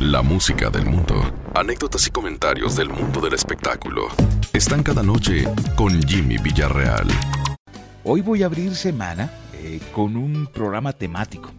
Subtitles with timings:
[0.00, 1.20] La música del mundo,
[1.54, 4.06] anécdotas y comentarios del mundo del espectáculo
[4.52, 5.44] están cada noche
[5.74, 7.08] con Jimmy Villarreal.
[8.04, 11.50] Hoy voy a abrir semana eh, con un programa temático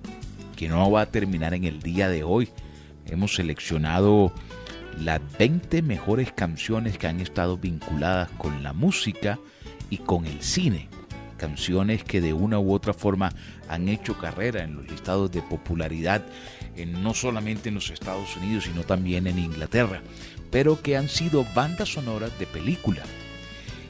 [0.56, 2.48] que no va a terminar en el día de hoy.
[3.06, 4.32] Hemos seleccionado
[4.98, 9.40] las 20 mejores canciones que han estado vinculadas con la música
[9.90, 10.90] y con el cine.
[11.38, 13.32] Canciones que de una u otra forma
[13.70, 16.22] han hecho carrera en los listados de popularidad,
[16.76, 20.02] en, no solamente en los Estados Unidos, sino también en Inglaterra,
[20.52, 23.04] pero que han sido bandas sonoras de película.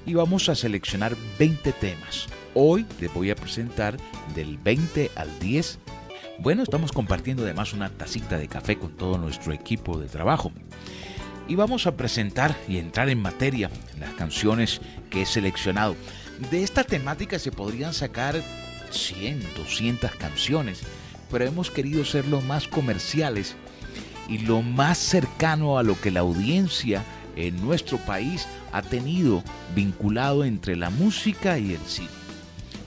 [0.06, 2.28] Y vamos a seleccionar 20 temas.
[2.54, 3.98] Hoy les voy a presentar
[4.36, 5.80] del 20 al 10.
[6.40, 10.52] Bueno, estamos compartiendo además una tacita de café con todo nuestro equipo de trabajo
[11.49, 15.95] y vamos a presentar y entrar en materia las canciones que he seleccionado.
[16.52, 18.41] De esta temática se podrían sacar
[18.91, 20.81] 100, 200 canciones,
[21.30, 23.56] pero hemos querido ser lo más comerciales
[24.30, 27.03] y lo más cercano a lo que la audiencia
[27.36, 29.44] en nuestro país ha tenido
[29.75, 32.09] vinculado entre la música y el cine.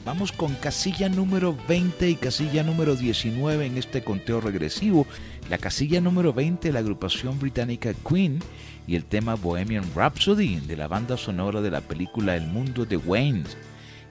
[0.04, 5.06] Vamos con casilla número 20 y casilla número 19 en este conteo regresivo
[5.52, 8.38] la casilla número 20 la agrupación británica Queen
[8.86, 12.96] y el tema Bohemian Rhapsody de la banda sonora de la película El mundo de
[12.96, 13.44] Wayne.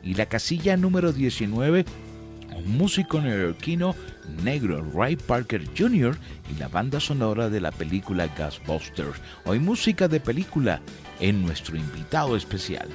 [0.03, 1.83] Y la casilla número 19
[2.55, 3.95] un músico neoyorquino
[4.43, 6.15] negro, Ray Parker Jr.,
[6.55, 9.19] y la banda sonora de la película Ghostbusters.
[9.45, 10.79] Hoy música de película
[11.19, 12.87] en nuestro invitado especial.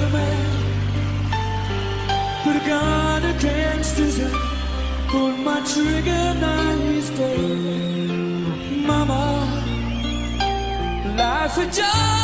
[0.00, 0.50] A man,
[2.44, 4.32] put a gun against his head,
[5.08, 8.08] pulled my trigger, now he's dead.
[8.86, 9.22] Mama,
[11.16, 12.23] life had just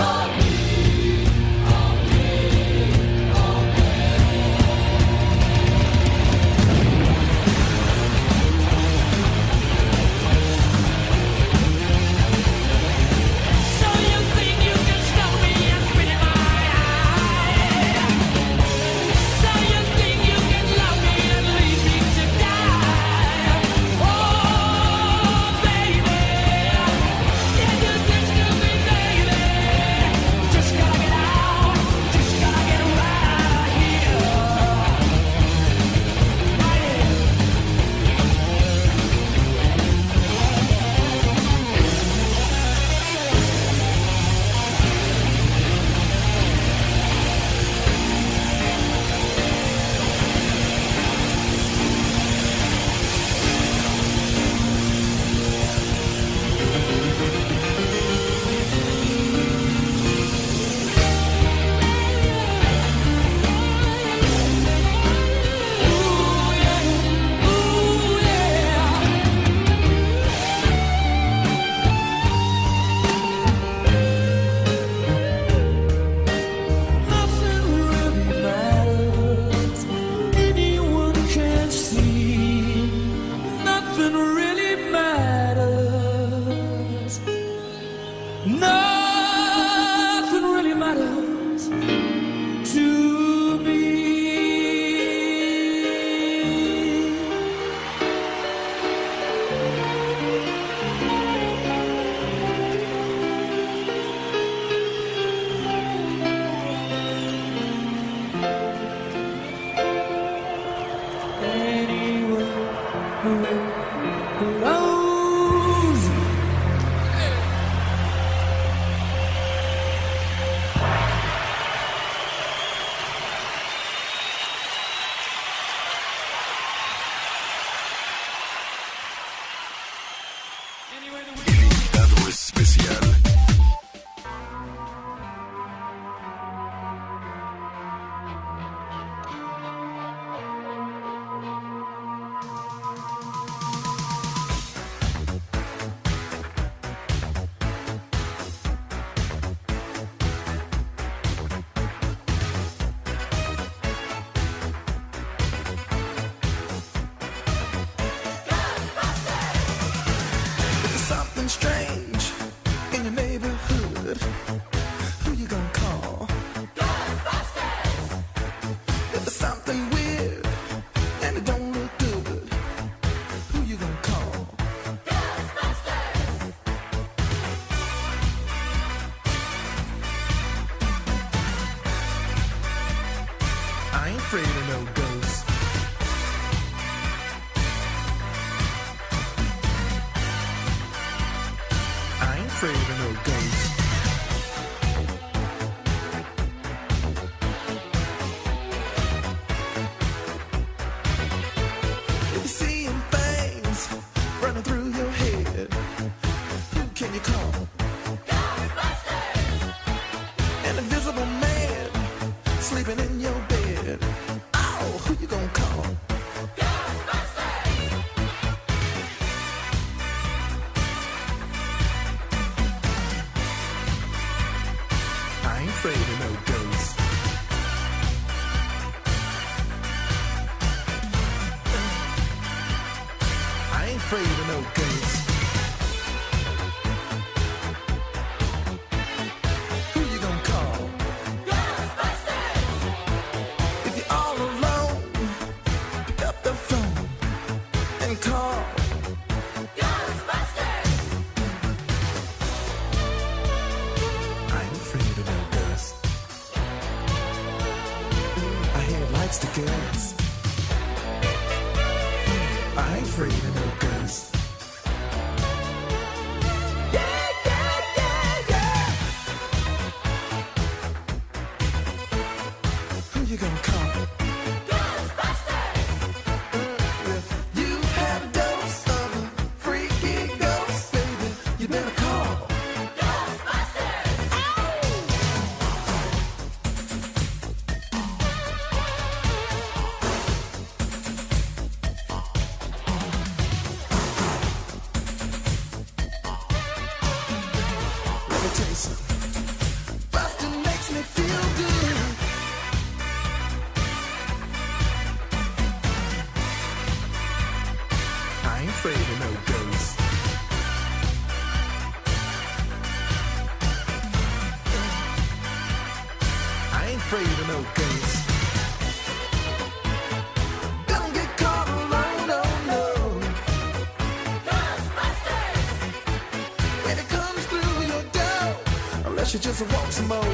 [329.31, 330.25] She just walks mode.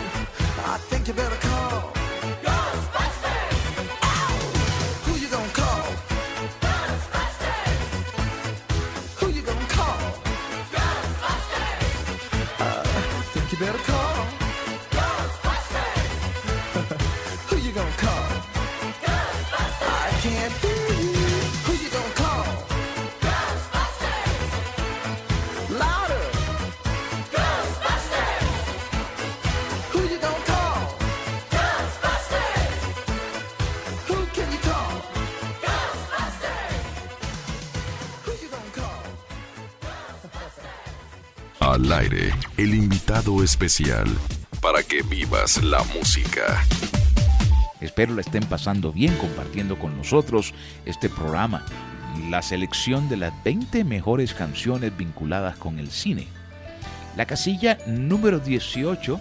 [0.66, 1.97] I think you better call.
[43.48, 44.08] Especial.
[44.62, 46.66] Para que vivas la música.
[47.80, 51.64] Espero la estén pasando bien compartiendo con nosotros este programa,
[52.30, 56.28] la selección de las 20 mejores canciones vinculadas con el cine.
[57.16, 59.18] La casilla número 18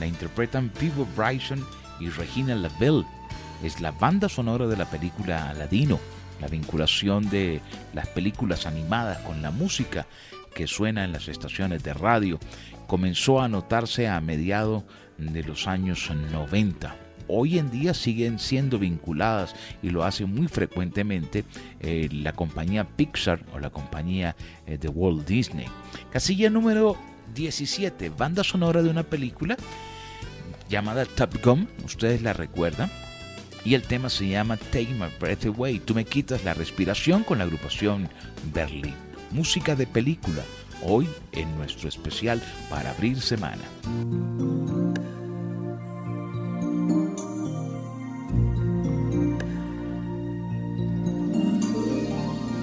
[0.00, 1.62] la interpretan Peebo Bryson
[2.00, 3.04] y Regina Lavelle.
[3.62, 6.00] Es la banda sonora de la película Aladino,
[6.40, 7.60] la vinculación de
[7.92, 10.06] las películas animadas con la música
[10.54, 12.40] que suena en las estaciones de radio
[12.86, 14.84] comenzó a notarse a mediados
[15.18, 21.44] de los años 90 hoy en día siguen siendo vinculadas y lo hace muy frecuentemente
[21.80, 25.66] eh, la compañía Pixar o la compañía eh, de Walt Disney.
[26.10, 26.96] Casilla número
[27.34, 29.56] 17, banda sonora de una película
[30.68, 32.90] llamada Top Gun, ustedes la recuerdan.
[33.64, 35.80] Y el tema se llama Take My Breath Away.
[35.80, 38.08] Tú me quitas la respiración con la agrupación
[38.54, 38.94] Berlín.
[39.32, 40.42] Música de película,
[40.82, 43.62] hoy en nuestro especial para abrir semana.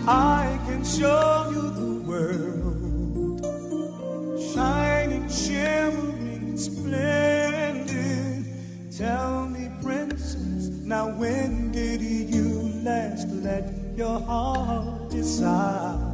[0.06, 3.40] I can show you the world,
[4.54, 8.46] shining, shimmering, splendid.
[8.98, 16.13] Tell me, princess, now when did you last let your heart decide?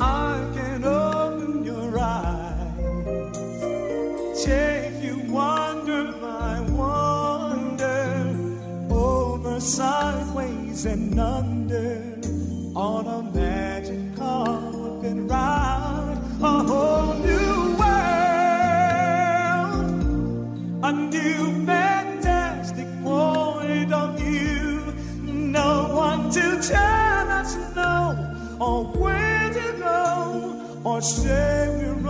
[0.00, 2.74] I can open your eyes,
[4.44, 8.36] take you wonder by wonder,
[8.90, 12.18] over sideways and under
[12.74, 18.44] on a magic carpet ride, a whole new world,
[20.84, 21.55] a new.
[30.96, 32.05] Lord, Savior.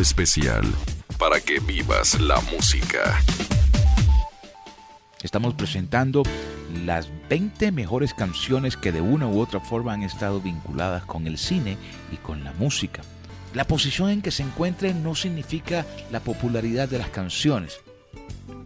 [0.00, 0.64] Especial
[1.18, 3.20] para que vivas la música.
[5.22, 6.22] Estamos presentando
[6.84, 11.38] las 20 mejores canciones que de una u otra forma han estado vinculadas con el
[11.38, 11.76] cine
[12.12, 13.02] y con la música.
[13.54, 17.80] La posición en que se encuentren no significa la popularidad de las canciones.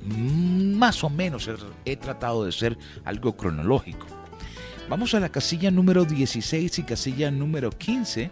[0.05, 1.49] Más o menos
[1.85, 4.07] he tratado de ser algo cronológico.
[4.89, 8.31] Vamos a la casilla número 16 y casilla número 15.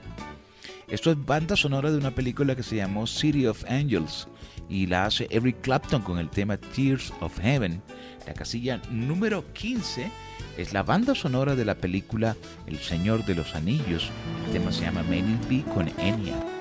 [0.91, 4.27] Esto es banda sonora de una película que se llamó City of Angels
[4.69, 7.81] y la hace Eric Clapton con el tema Tears of Heaven.
[8.27, 10.11] La casilla número 15
[10.59, 14.11] es la banda sonora de la película El Señor de los Anillos.
[14.47, 16.60] El tema se llama May It Be con Enya.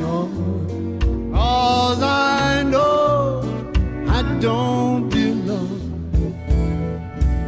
[0.00, 1.32] Carry on.
[1.32, 3.42] Cause I know
[4.08, 5.80] I don't belong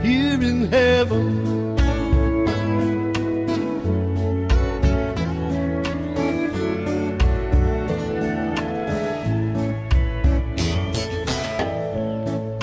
[0.02, 1.40] here in heaven.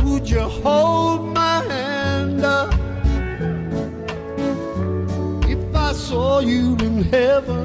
[0.03, 2.73] Would you hold my hand up
[5.47, 7.58] if I saw you in heaven?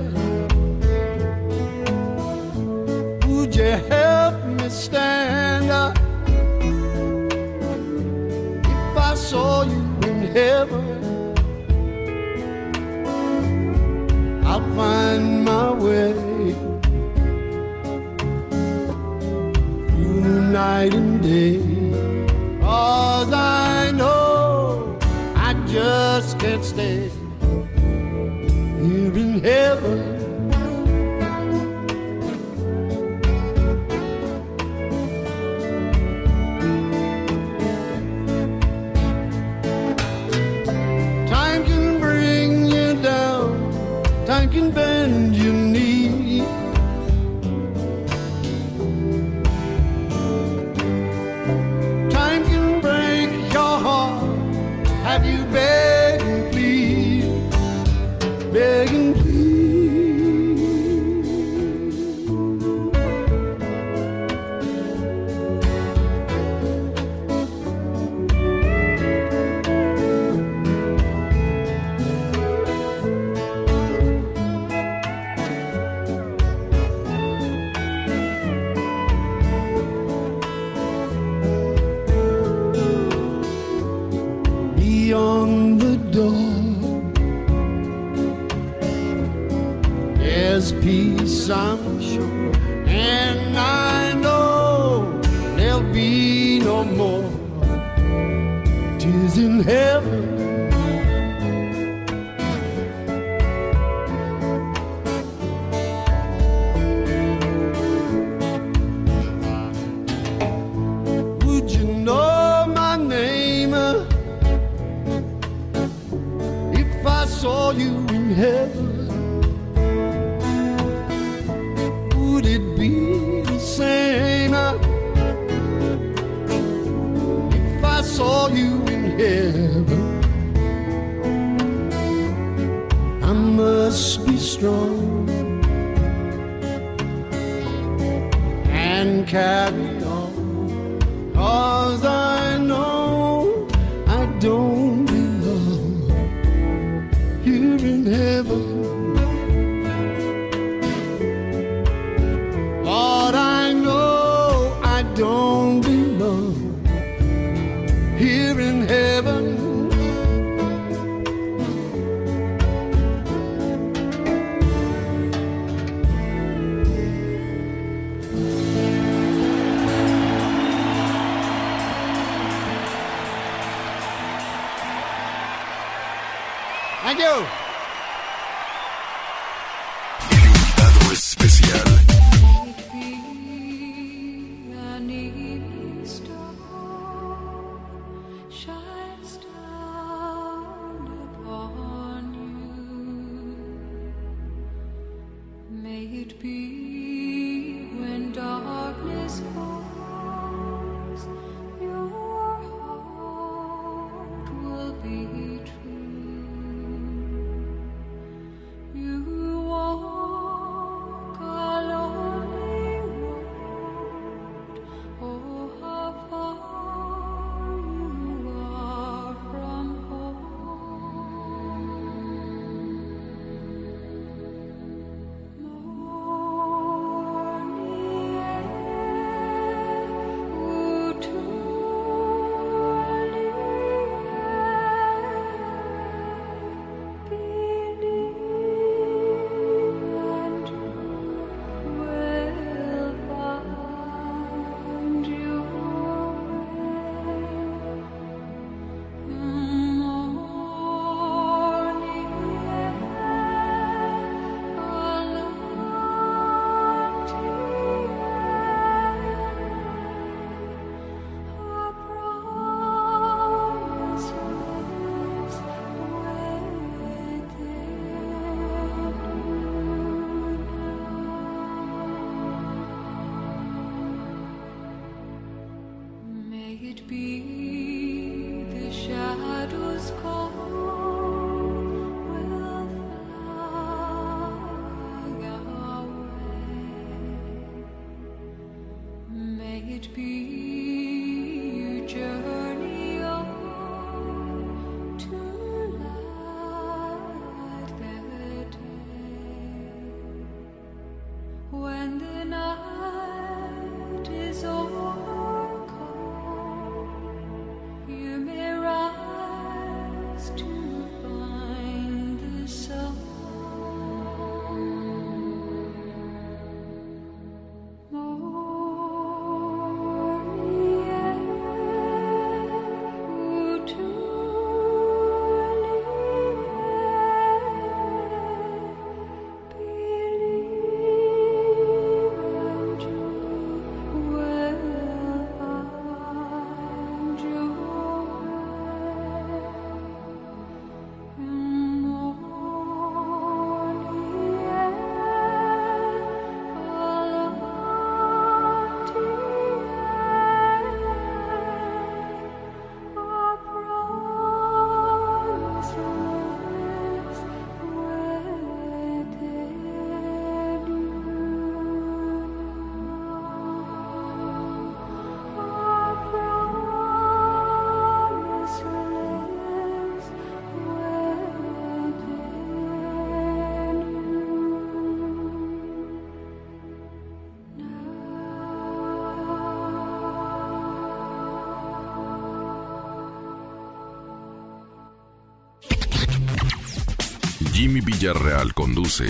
[388.05, 389.25] Villarreal conduce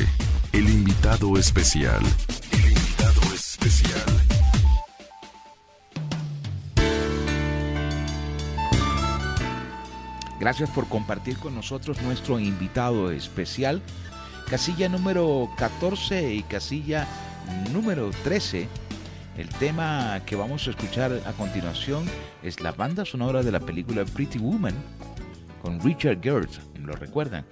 [0.52, 2.02] El invitado especial.
[2.50, 4.00] El invitado especial.
[10.40, 13.80] Gracias por compartir con nosotros nuestro invitado especial.
[14.50, 17.06] Casilla número 14 y casilla
[17.72, 18.66] número 13.
[19.38, 22.06] El tema que vamos a escuchar a continuación
[22.42, 24.74] es la banda sonora de la película Pretty Woman
[25.64, 26.46] con Richard Gere,
[26.78, 27.46] ¿lo recuerdan?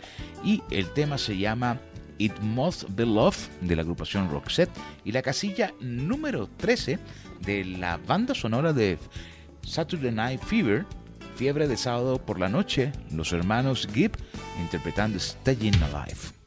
[0.44, 1.80] Y el tema se llama
[2.18, 4.70] It Must Be Love de la agrupación Roxette
[5.02, 6.98] y la casilla número 13
[7.40, 8.98] de la banda sonora de
[9.62, 10.84] Saturday Night Fever,
[11.36, 14.12] Fiebre de sábado por la noche, los hermanos Gibb
[14.60, 16.41] interpretando Staying Alive.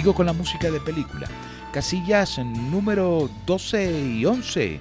[0.00, 1.28] Sigo con la música de película.
[1.74, 4.80] Casillas número 12 y 11.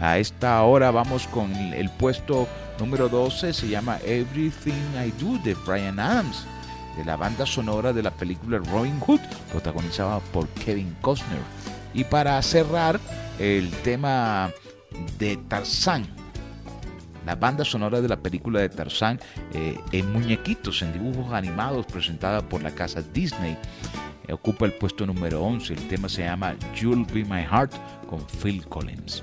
[0.00, 2.48] A esta hora vamos con el puesto
[2.80, 6.46] número 12, se llama Everything I Do de Brian Adams,
[6.96, 9.20] de la banda sonora de la película Robin Hood,
[9.52, 11.42] protagonizada por Kevin Costner.
[11.92, 12.98] Y para cerrar,
[13.38, 14.50] el tema
[15.18, 16.06] de Tarzán,
[17.26, 19.20] la banda sonora de la película de Tarzán
[19.52, 23.58] eh, en muñequitos, en dibujos animados, presentada por la casa Disney
[24.32, 25.74] ocupa el puesto número 11.
[25.74, 27.72] El tema se llama You'll Be My Heart
[28.08, 29.22] con Phil Collins.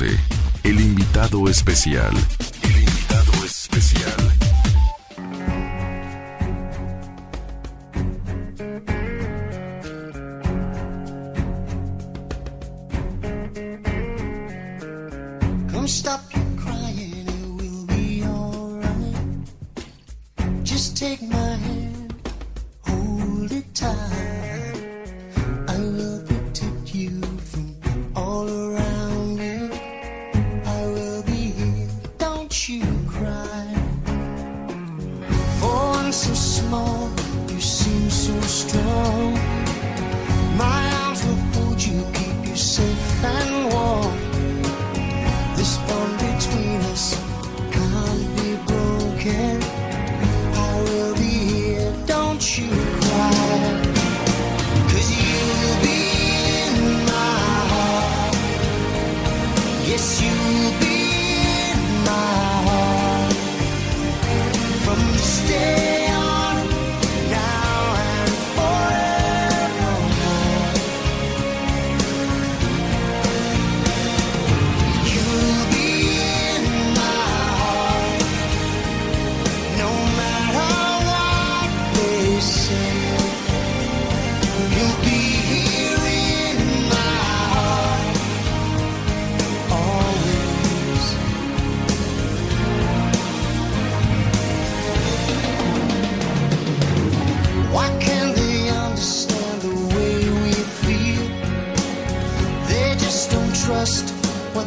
[0.00, 2.14] el invitado especial.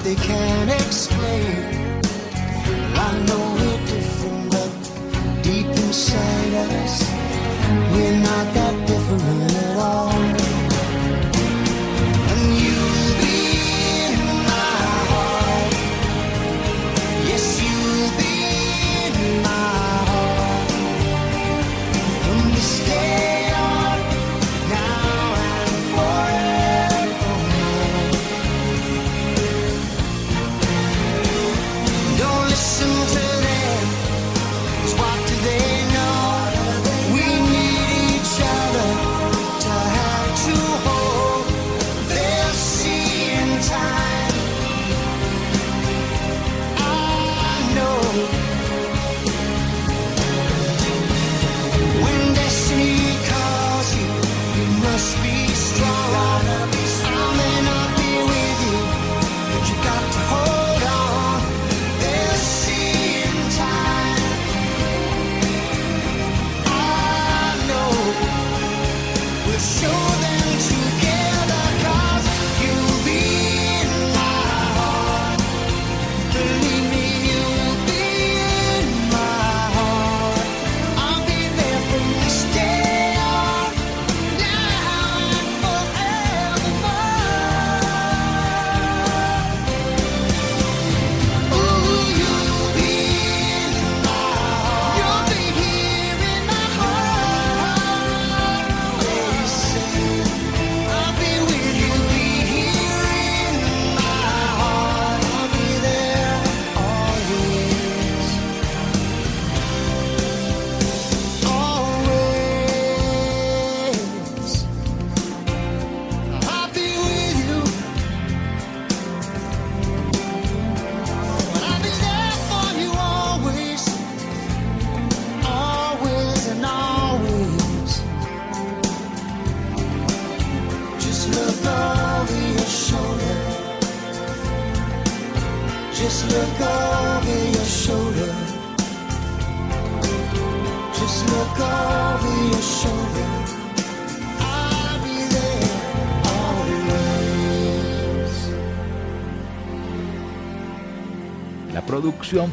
[0.06, 1.05] they can't accept.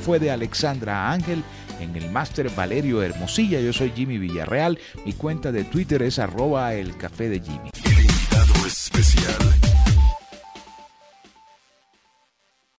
[0.01, 1.43] fue de Alexandra Ángel,
[1.81, 6.75] en el máster Valerio Hermosilla, yo soy Jimmy Villarreal, mi cuenta de Twitter es arroba
[6.75, 7.62] el café de Jimmy.